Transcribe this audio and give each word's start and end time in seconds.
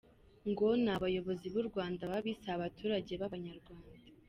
Ngo 0.49 0.67
ni 0.83 0.89
abayobozi 0.95 1.45
b’u 1.53 1.63
Rwanda 1.69 2.01
babi 2.11 2.31
si 2.41 2.47
abaturage 2.55 3.13
b’abanyarwanda. 3.21 4.07